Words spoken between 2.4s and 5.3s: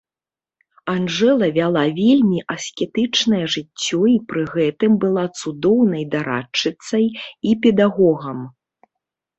аскетычнае жыццё і пры гэтым была